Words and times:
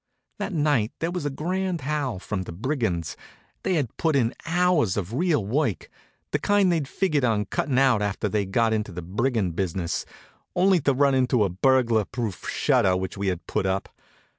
That 0.39 0.51
night 0.51 0.91
there 0.97 1.11
was 1.11 1.27
a 1.27 1.29
grand 1.29 1.81
howl 1.81 2.17
from 2.17 2.41
the 2.41 2.51
brigands. 2.51 3.15
They 3.61 3.75
had 3.75 3.97
put 3.97 4.15
in 4.15 4.33
hours 4.47 4.97
of 4.97 5.13
real 5.13 5.45
work, 5.45 5.91
the 6.31 6.39
kind 6.39 6.71
they'd 6.71 6.87
figured 6.87 7.23
on 7.23 7.45
cutting 7.45 7.77
out 7.77 8.01
after 8.01 8.27
they 8.27 8.47
got 8.47 8.73
into 8.73 8.91
the 8.91 9.03
brigand 9.03 9.55
business, 9.55 10.03
only 10.55 10.79
to 10.79 10.95
run 10.95 11.13
into 11.13 11.43
a 11.43 11.49
burglar 11.49 12.05
proof 12.05 12.49
shutter 12.49 12.97
which 12.97 13.15
we 13.15 13.27
had 13.27 13.45
put 13.45 13.67
up. 13.67 13.89